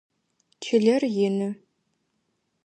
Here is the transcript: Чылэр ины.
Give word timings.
Чылэр 0.63 1.03
ины. 1.27 1.49